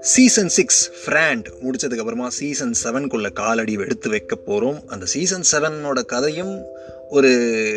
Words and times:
Season 0.00 0.48
six 0.48 0.90
ஃப்ராண்ட் 1.02 1.46
முடிச்சதுக்கப்புறமா 1.62 2.26
சீசன் 2.26 2.74
செவனுக்குள்ள 2.84 3.32
காலடி 3.32 3.72
எடுத்து 3.72 4.10
வைக்க 4.10 4.36
போகிறோம் 4.36 4.82
அந்த 4.86 5.06
சீசன் 5.06 5.44
செவனோட 5.52 6.04
கதையும் 6.04 6.62
ஒரு 7.08 7.30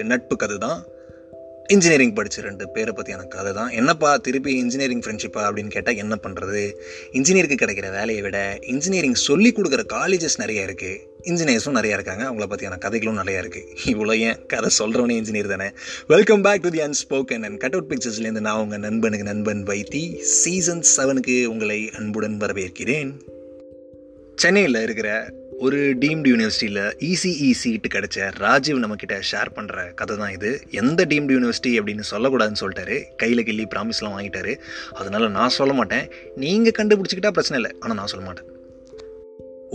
நட்பு 0.03 0.35
கதை 0.35 0.57
தான் 0.57 0.85
இன்ஜினியரிங் 1.73 2.13
படித்த 2.13 2.41
ரெண்டு 2.41 2.69
பேரை 2.69 2.93
பற்றியான 2.95 3.23
கதை 3.27 3.51
தான். 3.53 3.69
என்னப்பா 3.69 4.17
திருப்பி 4.17 4.51
இன்ஜினியரிங் 4.55 4.99
ஃப்ரெண்ட்ஷிப்பா 4.99 5.41
அப்படின்னு 5.41 5.71
கேட்டால் 5.75 5.95
என்ன 5.95 6.15
பண்ணுறது 6.23 6.63
இன்ஜினியருக்கு 7.17 7.57
கிடைக்கிற 7.61 7.91
வேலையை 7.91 8.21
விட 8.21 8.59
இன்ஜினியரிங் 8.61 9.13
சொல்லி 9.13 9.49
கொடுக்குற 9.51 9.83
காலேஜஸ் 9.93 10.37
நிறைய 10.37 10.65
இருக்குது 10.65 10.97
இன்ஜினியர்ஸும் 11.23 11.77
நிறையா 11.79 11.95
இருக்காங்க. 11.97 12.23
அவங்கள 12.29 12.47
பற்றியான 12.53 12.77
கதைகளும் 12.77 13.17
நிறையா 13.17 13.39
இருக்குது 13.43 13.67
இவ்வளோ 13.85 14.17
ஏன்? 14.17 14.37
கதை 14.45 14.69
சொல்கிறவனே 14.79 15.15
இன்ஜினியர் 15.21 15.53
தானே. 15.53 15.69
Welcome 16.07 16.41
back 16.41 16.61
to 16.61 16.69
the 16.69 16.81
unspoken 16.81 17.45
and 17.49 17.59
cut 17.59 17.73
out 17.73 17.91
பிக்சர்ஸ்லேருந்து 17.91 18.45
நான் 18.47 18.59
உங்கள் 18.59 18.79
நண்பனுக்கு 18.79 19.29
நண்பன் 19.33 19.63
வைத்தி. 19.63 20.03
சீசன் 20.21 20.83
செவனுக்கு 20.95 21.45
உங்களை 21.45 21.91
அன்புடன் 21.97 22.37
வரவேற்கிறேன். 22.37 23.11
சென்னையில் 24.35 24.83
இருக்கிற 24.87 25.09
ஒரு 25.65 25.79
டீம்டு 26.01 26.29
யூனிவர்சிட்டியில் 26.31 26.85
இசிஇ 27.07 27.49
சீட்டு 27.61 27.87
கிடைச்ச 27.95 28.27
ராஜீவ் 28.43 28.79
நம்மக்கிட்ட 28.83 29.15
ஷேர் 29.31 29.49
பண்ணுற 29.55 29.93
கதை 29.99 30.17
தான் 30.17 30.31
இது. 30.31 30.51
எந்த 30.81 31.05
டீம்டு 31.09 31.35
யூனிவர்சிட்டி 31.35 31.71
அப்படின்னு 31.79 32.05
சொல்லக்கூடாதுன்னு 32.11 32.61
சொல்லிட்டாரு. 32.63 32.97
கையில் 33.15 33.43
கிள்ளி 33.43 33.65
ப்ராமிஸ்லாம் 33.75 34.15
வாங்கிட்டாரு. 34.17 34.55
அதனால் 34.93 35.35
நான் 35.37 35.55
சொல்ல 35.59 35.73
மாட்டேன். 35.73 36.07
நீங்கள் 36.45 36.77
கண்டுபிடிச்சிக்கிட்டா 36.77 37.35
பிரச்சனை 37.37 37.59
இல்லை. 37.61 37.71
ஆனால் 37.79 37.97
நான் 37.97 38.11
சொல்ல 38.13 38.25
மாட்டேன். 38.25 38.47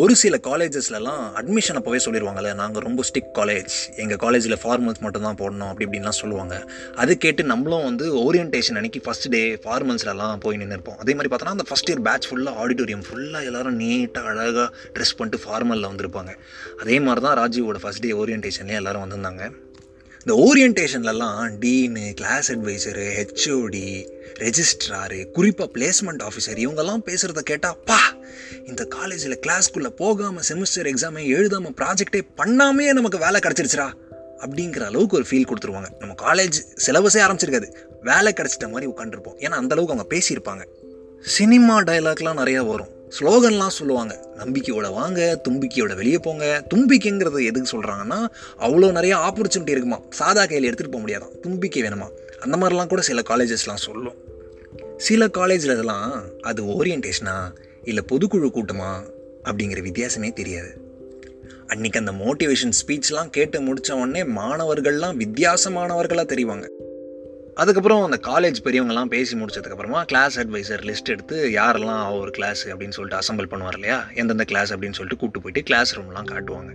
ஒரு 0.03 0.17
சில 0.17 0.39
காலேஜஸ்லலாம் 0.43 1.23
அட்மிஷன் 1.41 1.77
அப்போவே 1.79 1.99
சொல்லிடுவாங்கல்ல 2.05 2.55
நாங்கள் 2.55 2.83
ரொம்ப 2.83 3.03
ஸ்டிக் 3.09 3.31
காலேஜ் 3.35 3.75
எங்கள் 3.97 4.17
காலேஜில் 4.17 4.57
ஃபார்மல்ஸ் 4.63 4.99
மட்டும்தான் 5.01 5.37
போடணும் 5.37 5.69
அப்படி 5.69 5.85
இப்படின்லாம் 5.87 6.09
சொல்லுவாங்க. 6.09 6.71
அது 6.95 7.19
கேட்டு 7.19 7.45
நம்மளும் 7.45 7.85
வந்து 7.85 8.33
ஓரியன்டேஷன் 8.33 8.79
அன்றைக்கி 8.79 9.01
ஃபஸ்ட் 9.07 9.29
டே 9.29 9.55
ஃபார்மல்ஸ்லலாம் 9.55 10.37
போய் 10.37 10.57
நின்றுருப்போம் 10.57 10.97
அதே 10.97 11.15
மாதிரி 11.15 11.35
பார்த்தோன்னா 11.35 11.55
அந்த 11.57 11.65
ஃபஸ்ட் 11.69 11.91
இயர் 11.91 12.03
பேட்ச் 12.03 12.29
ஃபுல்லாக 12.33 12.61
ஆடிட்டோரியம் 12.63 13.05
ஃபுல்லாக 13.09 13.45
எல்லோரும் 13.45 13.81
நீட்டாக 13.81 14.25
அழகாக 14.25 14.77
ட்ரெஸ் 14.95 15.17
பண்ணிட்டு 15.17 15.45
ஃபார்மலில் 15.47 15.89
வந்திருப்பாங்க. 15.93 16.35
அதே 16.79 17.01
மாதிரி 17.01 17.27
தான் 17.27 17.39
ராஜீவோட 17.39 17.77
ஃபஸ்ட் 17.83 18.01
டே 18.01 18.13
ஓரியன்டேஷன்லேயே 18.13 18.81
எல்லோரும் 18.83 19.05
வந்திருந்தாங்க. 19.07 19.51
இந்த 20.27 20.37
ஓரியன்டேஷன்லலாம் 20.45 21.41
dean 21.65 22.13
class 22.13 22.53
advisor 22.53 23.05
HOD 23.19 24.09
registrar 24.39 25.31
குறிப்பாக 25.31 25.71
பிளேஸ்மெண்ட் 25.75 26.25
ஆஃபீஸர் 26.29 26.63
இவங்கெல்லாம் 26.67 27.05
பேசுகிறத 27.07 27.39
கேட்டால் 27.39 27.79
பா 27.85 28.16
இந்த 28.67 28.85
காலேஜில் 28.85 29.39
கிளாஸ்க்குள்ளே 29.47 29.89
போகாமல் 29.89 30.43
செமிஸ்டர் 30.49 30.95
எக்ஸாமே 30.95 31.27
எழுதாமல் 31.27 31.75
ப்ராஜெக்டே 31.81 32.21
பண்ணாமே 32.37 32.93
நமக்கு 32.93 33.19
வேலை 33.19 33.41
கிடச்சிருச்சுரா 33.41 33.93
அப்படிங்கிற 34.39 34.81
அளவுக்கு 34.81 35.17
ஒரு 35.17 35.27
ஃபீல் 35.31 35.47
கொடுத்துருவாங்க. 35.47 35.87
நம்ம 35.99 36.15
காலேஜ் 36.23 36.59
சிலபஸே 36.87 37.21
ஆரம்பிச்சிருக்காது. 37.29 37.73
வேலை 38.03 38.33
கிடச்சிட்ட 38.33 38.71
மாதிரி 38.71 38.93
உட்காந்துருப்போம் 38.97 39.39
ஏன்னா 39.39 39.65
அந்தளவுக்கு 39.65 39.91
அவங்க 39.91 40.07
பேசியிருப்பாங்க. 40.11 40.67
சினிமா 41.21 41.81
டைலாக்லாம் 41.81 42.41
நிறையா 42.43 42.67
வரும். 42.67 42.95
ஸ்லோகன்லாம் 43.21 43.69
சொல்லுவாங்க. 43.69 44.29
நம்பிக்கையோட 44.37 44.93
வாங்க 44.93 45.41
தும்பிக்கையோட 45.49 45.95
வெளியே 45.95 46.19
போங்க. 46.19 46.67
தும்பிக்கைங்கிறது 46.75 47.45
எதுக்கு 47.45 47.81
சொல்கிறாங்கன்னா 47.81 48.27
அவ்வளோ 48.61 48.91
நிறைய 48.91 49.17
ஆப்பர்ச்சுனிட்டி 49.17 49.71
இருக்குமா? 49.71 50.01
சாதா 50.11 50.47
கையில் 50.47 50.75
எடுத்துகிட்டு 50.75 50.91
போக 50.91 51.07
முடியாதான் 51.07 51.41
தும்பிக்கை 51.41 51.83
வேணுமா? 51.83 52.11
அந்த 52.41 52.57
மாதிரிலாம் 52.57 52.87
கூட 52.87 53.01
சில 53.01 53.23
காலேஜஸ்லாம் 53.29 53.85
சொல்லும். 53.89 54.15
சில 54.97 55.29
காலேஜில் 55.29 55.73
இதெல்லாம் 55.73 56.23
அது 56.41 56.63
ஓரியன்டேஷனா 56.63 57.55
இல்லை 57.87 58.03
பொதுக்குழு 58.13 58.49
கூட்டமா 58.55 58.91
அப்படிங்கிற 59.45 59.81
வித்தியாசமே 59.89 60.33
தெரியாது. 60.33 60.71
அன்றைக்கி 61.67 61.97
அந்த 61.97 62.13
மோட்டிவேஷன் 62.13 62.73
ஸ்பீச்லாம் 62.81 63.31
கேட்டு 63.31 63.61
முடித்த 63.61 63.95
உடனே 63.95 64.23
மாணவர்கள்லாம் 64.23 65.19
வித்தியாசமானவர்களாக 65.23 66.27
தெரிவாங்க. 66.33 66.67
அதுக்கப்புறம் 67.55 68.03
அந்த 68.05 68.19
காலேஜ் 68.23 68.59
பெரியவங்கலாம் 68.65 69.05
பேசி 69.05 69.37
முடிச்சதுக்கப்புறமா 69.37 70.03
கிளாஸ் 70.05 70.41
அட்வைசர் 70.41 70.83
லிஸ்ட் 70.89 71.13
எடுத்து 71.15 71.49
யாரெல்லாம் 71.49 72.19
ஒரு 72.19 72.31
கிளாஸ் 72.31 72.69
அப்படின்னு 72.69 72.97
சொல்லிட்டு 72.99 73.23
அசம்பிள் 73.23 73.53
பண்ணுவார் 73.53 73.75
இல்லையா? 73.75 74.09
எந்தெந்த 74.15 74.45
கிளாஸ் 74.45 74.73
அப்படின்னு 74.73 74.99
சொல்லிட்டு 74.99 75.17
கூப்பிட்டு 75.17 75.41
போயிட்டு 75.41 75.63
கிளாஸ் 75.63 75.99
ரூம்லாம் 75.99 76.31
காட்டுவாங்க. 76.33 76.73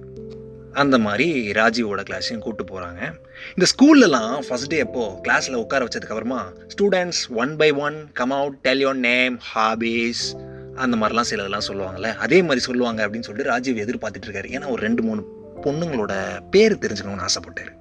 அந்த 0.74 0.98
மாதிரி 0.98 1.52
ராஜீவோட 1.52 2.02
கிளாஸையும் 2.10 2.40
கூப்பிட்டு 2.40 2.74
போகிறாங்க 2.74 3.02
இந்த 3.56 3.66
ஸ்கூல்லலாம் 3.72 4.36
ஃபஸ்ட் 4.50 4.68
டே 4.68 4.78
எப்போ 4.78 5.20
கிளாஸில் 5.24 5.56
உட்கார 5.56 5.86
வச்சதுக்கப்புறமா 5.86 6.42
students 6.76 7.24
one 7.36 7.56
by 7.56 7.72
one 7.72 7.98
come 8.14 8.32
out 8.32 8.58
tell 8.62 8.88
your 8.88 9.02
name 9.10 9.40
hobbies 9.56 10.24
அந்த 10.86 10.96
மாதிரிலாம் 11.02 11.30
சிலதெல்லாம் 11.30 11.68
சொல்லுவாங்கள்ல 11.68 12.10
அதே 12.26 12.40
மாதிரி 12.48 12.62
சொல்லுவாங்க 12.68 13.00
அப்படின்னு 13.08 13.28
சொல்லிட்டு 13.28 13.52
ராஜீவ் 13.52 13.84
எதிர்பார்த்துட்டு 13.86 14.28
இருக்காரு 14.28 14.50
ஏன்னா 14.56 14.68
ஒரு 14.74 14.82
ரெண்டு 14.88 15.04
மூணு 15.08 15.22
பொண்ணுங்களோட 15.66 16.14
பேர் 16.54 16.82
தெரிஞ்சுக்கணும்னு 16.84 17.26
ஆசைப்பட்டார். 17.28 17.72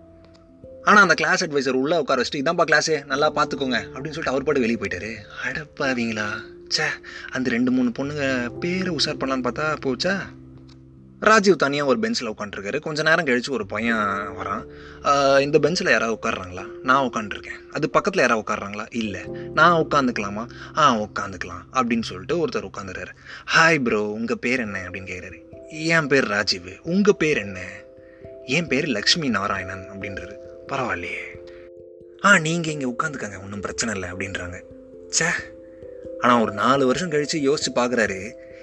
ஆனால் 0.83 1.03
அந்த 1.03 1.15
கிளாஸ் 1.15 1.45
அட்வைசர் 1.45 1.81
உள்ளே 1.83 1.97
உட்கார 1.99 2.23
வச்சுட்டு 2.23 2.41
இதான்ப்பா 2.43 2.67
கிளாஸே 2.71 2.97
நல்லா 3.13 3.29
பார்த்துக்கோங்க 3.37 3.79
அப்படின்னு 3.93 4.17
சொல்லிட்டு 4.17 4.33
அவர் 4.33 4.47
பாட்டு 4.47 4.65
வெளியே 4.65 4.79
போயிட்டாரு. 4.83 5.13
அடப்பாவீங்களா. 5.47 6.27
சே 6.69 6.85
அந்த 7.31 7.51
ரெண்டு 7.51 7.71
மூணு 7.71 7.91
பொண்ணுங்க 7.99 8.25
பேரை 8.63 8.91
உஷார் 8.97 9.21
பண்ணலான்னு 9.21 9.47
பார்த்தா 9.49 9.67
போச்சா? 9.87 10.15
ராஜீவ் 11.29 11.63
தனியாக 11.63 11.91
ஒரு 11.91 11.99
பெஞ்சில் 12.03 12.31
உட்காந்துருக்காரு 12.31 12.79
கொஞ்ச 12.85 13.03
நேரம் 13.09 13.27
கழித்து 13.29 13.51
ஒரு 13.57 13.65
பையன் 13.73 14.05
வரான். 14.39 14.63
இந்த 15.47 15.57
பெஞ்சில் 15.65 15.91
யாராவது 15.95 16.17
உட்காடுறாங்களா 16.19 16.65
நான் 16.89 17.07
உட்காந்துருக்கேன் 17.09 17.59
அது 17.77 17.91
பக்கத்தில் 17.97 18.23
யாராவது 18.25 18.45
உட்காடுறாங்களா 18.45 18.87
இல்லை. 19.03 19.23
நான் 19.59 19.77
உட்காந்துக்கலாமா 19.85 20.45
ஆ 20.83 20.85
உட்காந்துக்கலாம் 21.07 21.63
அப்படின்னு 21.79 22.09
சொல்லிட்டு 22.11 22.39
ஒருத்தர் 22.43 22.69
உட்காந்துறாரு 22.71 23.13
ஹாய் 23.57 23.83
ப்ரோ 23.87 24.03
உங்கள் 24.19 24.43
பேர் 24.47 24.65
என்ன? 24.67 24.79
அப்படின்னு 24.87 25.11
கேட்குறாரு 25.13 25.39
என் 25.97 26.11
பேர் 26.13 26.29
ராஜீவ். 26.35 26.73
உங்கள் 26.95 27.21
பேர் 27.23 27.41
என்ன? 27.47 27.61
என் 28.57 28.71
பேர் 28.73 28.87
லக்ஷ்மி 28.97 29.29
நாராயணன் 29.39 29.87
அப்படின்றாரு. 29.93 30.37
பரவாயில்லையே. 30.73 31.25
ஆ 32.27 32.31
நீங்கள் 32.47 32.73
இங்கே 32.75 32.89
உட்காந்துக்கங்க 32.95 33.39
ஒன்றும் 33.45 33.65
பிரச்சனை 33.67 33.93
இல்லை 33.95 34.09
அப்படின்றாங்க. 34.13 34.59
சே 35.19 35.29
ஆனால் 36.21 36.43
ஒரு 36.45 36.53
நாலு 36.63 36.83
வருஷம் 36.89 37.13
கழித்து 37.13 37.39
யோசித்து 37.49 37.73
பார்க்குறாரு 37.79 38.19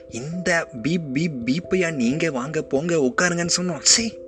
இந்த 0.10 0.68
பீப் 0.82 1.14
பீப் 1.14 1.42
பீப்பையா 1.46 1.94
நீங்கள் 1.94 2.30
வாங்க 2.30 2.62
போங்க 2.62 2.96
உட்காருங்கன்னு 2.96 3.50
சொன்னோம். 3.58 3.80
சரி 3.82 4.26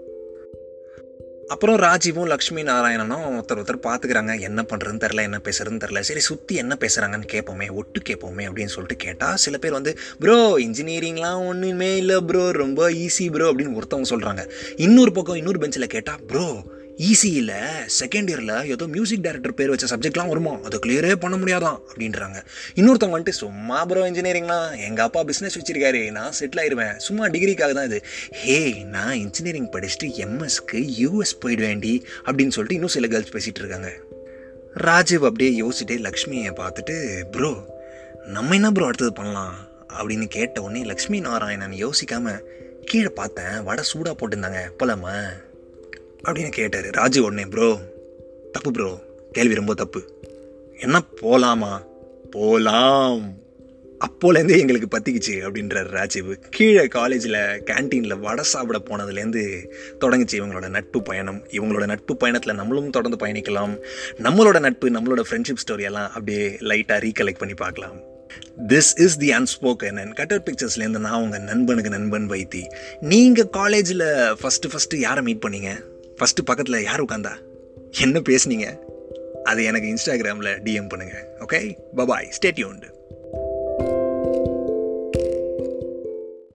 அப்புறம் 1.47 1.75
ராஜீவும் 1.75 2.25
லக்ஷ்மி 2.25 2.63
நாராயணனும் 2.63 3.23
ஒருத்தர் 3.23 3.57
ஒருத்தர் 3.57 3.83
பார்த்துக்கிறாங்க 3.83 4.39
என்ன 4.39 4.61
பண்ணுறதுன்னு 4.61 4.99
தெரில 4.99 5.21
என்ன 5.21 5.39
பேசுறதுன்னு 5.43 5.83
தெரில 5.83 5.99
சரி 5.99 6.19
சுற்றி 6.19 6.55
என்ன 6.55 6.77
பேசுகிறாங்கன்னு 6.79 7.27
கேட்போமே 7.31 7.71
ஒட்டு 7.71 8.01
கேட்போமே 8.01 8.45
அப்படின்னு 8.45 8.65
சொல்லிட்டு 8.65 8.95
கேட்டால் 8.95 9.35
சில 9.35 9.57
பேர் 9.57 9.71
வந்து 9.71 9.97
ப்ரோ 10.19 10.55
இன்ஜினியரிங்லாம் 10.57 11.47
ஒன்றுமே 11.47 11.97
இல்லை 11.97 12.21
ப்ரோ 12.21 12.51
ரொம்ப 12.51 12.91
ஈஸி 12.91 13.31
ப்ரோ 13.31 13.51
அப்படின்னு 13.51 13.81
ஒருத்தவங்க 13.81 14.05
சொல்கிறாங்க 14.09 14.49
இன்னொரு 14.75 15.11
பக்கம் 15.11 15.35
இன்னொரு 15.35 15.59
பெஞ்சில் 15.59 15.87
கேட்டால் 15.87 16.19
ப்ரோ 16.27 16.63
ஈஸியில் 16.99 17.53
செகண்ட் 17.99 18.29
இயரில் 18.29 18.65
ஏதோ 18.65 18.87
மியூசிக் 18.87 19.21
டைரக்டர் 19.21 19.53
பேர் 19.53 19.69
வச்ச 19.69 19.97
சப்ஜெக்ட்லாம் 19.97 20.27
வருமா? 20.27 20.59
அதை 20.63 20.79
கிளியரே 20.85 21.15
பண்ண 21.15 21.37
முடியாதான் 21.37 21.79
அப்படின்றாங்க. 21.89 22.45
இன்னொருத்தவங்க 22.75 23.15
வந்துட்டு 23.17 23.29
சும்மா 23.29 23.85
ப்ரோ 23.85 24.11
இன்ஜினியரிங்லாம் 24.11 24.79
எங்கள் 24.79 25.05
அப்பா 25.05 25.23
பிஸ்னஸ் 25.23 25.57
வச்சிருக்காரு. 25.59 26.11
நான் 26.11 26.31
செட்டில் 26.39 26.59
ஆயிடுவேன் 26.59 26.95
சும்மா 26.95 27.27
டிகிரிக்காக 27.27 27.71
தான் 27.73 27.85
இது. 27.85 28.05
ஹே 28.31 28.83
நான் 28.83 29.13
இன்ஜினியரிங் 29.13 29.71
படிச்சுட்டு 29.71 30.03
எம்எஸ்க்கு 30.03 30.81
யூஎஸ் 31.01 31.35
போயிடுவேண்டி 31.45 32.03
அப்படின்னு 32.25 32.55
சொல்லிட்டு 32.57 32.73
இன்னும் 32.73 32.87
சில 32.87 33.07
கேர்ள்ஸ் 33.07 33.33
பேசிகிட்டு 33.35 33.61
இருக்காங்க. 33.63 33.91
ராஜீவ் 34.73 35.23
அப்படியே 35.23 35.61
யோசிச்சுட்டே 35.61 35.97
லக்ஷ்மியை 36.07 36.51
பார்த்துட்டு 36.61 37.23
ப்ரோ 37.31 37.79
நம்ம 38.25 38.53
என்ன 38.53 38.71
ப்ரோ 38.71 38.85
அடுத்தது 38.85 39.13
பண்ணலாம்? 39.13 39.55
அப்படின்னு 39.93 40.25
கேட்ட 40.25 40.61
உடனே 40.61 40.83
லக்ஷ்மி 40.83 41.19
நாராயணன் 41.19 41.77
யோசிக்காமல் 41.85 42.41
கீழே 42.85 43.07
பார்த்தேன். 43.07 43.63
வடை 43.63 43.83
சூடாக 43.83 44.15
போட்டிருந்தாங்க. 44.19 44.59
போலாமா? 44.79 45.15
அப்படின்னு 46.27 46.49
கேட்டார். 46.49 46.89
ராஜு 46.89 47.23
உடனே 47.23 47.45
ப்ரோ 47.45 47.77
தப்பு 48.51 48.71
ப்ரோ. 48.71 48.99
கேள்வி 49.31 49.55
ரொம்ப 49.55 49.73
தப்பு. 49.73 50.01
என்ன 50.77 51.01
போகலாமா 51.01 51.83
போகலாம் 52.31 53.37
அப்போலேருந்தே 54.05 54.57
எங்களுக்கு 54.57 54.87
பற்றிக்குச்சு 54.97 55.33
அப்படின்றார் 55.47 55.87
ராஜீவ். 55.89 56.33
கீழே 56.49 56.85
காலேஜில் 56.87 57.37
கேன்டீனில் 57.69 58.19
வடை 58.19 58.43
சாப்பிட 58.43 58.81
போனதுலேருந்து 58.85 59.69
தொடங்குச்சு 59.99 60.37
இவங்களோட 60.41 60.69
நட்பு 60.69 61.01
பயணம். 61.01 61.43
இவங்களோட 61.47 61.85
நட்பு 61.85 62.17
பயணத்தில் 62.17 62.55
நம்மளும் 62.55 62.89
தொடர்ந்து 62.89 63.25
பயணிக்கலாம். 63.25 63.77
நம்மளோட 64.17 64.59
நட்பு 64.59 64.89
நம்மளோட 64.89 65.23
ஃப்ரெண்ட்ஷிப் 65.29 65.63
ஸ்டோரியெல்லாம் 65.67 66.07
அப்படியே 66.07 66.47
லைட்டாக 66.47 67.01
ரீகலெக்ட் 67.07 67.37
பண்ணி 67.37 67.53
பார்க்கலாம். 67.53 67.99
This 68.67 68.91
is 68.95 69.17
the 69.17 69.29
unspoken 69.29 69.99
and 69.99 70.13
cutter 70.13 70.43
பிக்சர்ஸ்லேருந்து 70.45 70.97
நான் 70.97 71.21
உங்கள் 71.21 71.41
நண்பனுக்கு 71.41 71.89
நண்பன் 71.89 72.29
வைத்தி. 72.29 72.63
நீங்கள் 73.01 73.49
காலேஜில் 73.49 74.07
ஃபஸ்ட்டு 74.41 74.71
ஃபஸ்ட்டு 74.71 74.95
யாரை 74.95 75.23
மீட் 75.23 75.43
பண்ணீங்க? 75.47 75.88
ஃபஸ்ட்டு 76.19 76.45
பக்கத்தில் 76.45 76.83
யார் 76.83 77.03
உட்காந்தா? 77.03 77.31
என்ன 77.99 78.19
பேசுனீங்க? 78.19 78.79
அது 79.43 79.63
எனக்கு 79.63 79.87
இன்ஸ்டாகிராமில் 79.87 80.59
டிஎம் 80.63 80.89
பண்ணுங்கள் 80.93 81.25
ஓகே 81.39 81.77
பபாய் 81.95 82.27
ஸ்டேட்யூண்டு 82.29 82.87